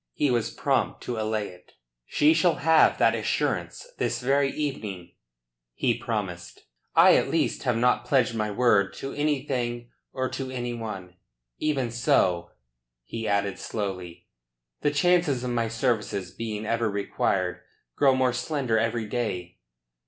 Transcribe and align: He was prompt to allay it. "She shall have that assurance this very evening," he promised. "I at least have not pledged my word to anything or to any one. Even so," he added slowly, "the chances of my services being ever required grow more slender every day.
He 0.15 0.31
was 0.31 0.49
prompt 0.49 1.01
to 1.03 1.19
allay 1.19 1.49
it. 1.49 1.73
"She 2.07 2.33
shall 2.33 2.55
have 2.55 2.97
that 2.97 3.13
assurance 3.13 3.85
this 3.99 4.19
very 4.19 4.49
evening," 4.51 5.11
he 5.75 5.93
promised. 5.93 6.63
"I 6.95 7.13
at 7.17 7.29
least 7.29 7.61
have 7.65 7.77
not 7.77 8.03
pledged 8.03 8.33
my 8.33 8.49
word 8.49 8.95
to 8.95 9.13
anything 9.13 9.91
or 10.11 10.27
to 10.29 10.49
any 10.49 10.73
one. 10.73 11.17
Even 11.59 11.91
so," 11.91 12.49
he 13.05 13.27
added 13.27 13.59
slowly, 13.59 14.25
"the 14.81 14.89
chances 14.89 15.43
of 15.43 15.51
my 15.51 15.67
services 15.67 16.31
being 16.31 16.65
ever 16.65 16.89
required 16.89 17.59
grow 17.95 18.15
more 18.15 18.33
slender 18.33 18.79
every 18.79 19.05
day. 19.05 19.59